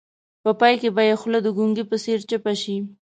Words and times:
په 0.43 0.51
پای 0.59 0.73
کې 0.81 0.89
به 0.95 1.03
یې 1.09 1.15
خوله 1.21 1.39
د 1.43 1.47
ګونګي 1.57 1.83
په 1.89 1.95
څېر 2.03 2.19
چپه 2.29 2.53
شي. 2.61 2.75